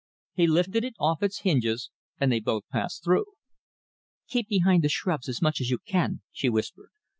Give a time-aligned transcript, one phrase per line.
[0.33, 3.25] He lifted it off its hinges, and they both passed through.
[4.29, 6.89] "Keep behind the shrubs as much as you can," she whispered.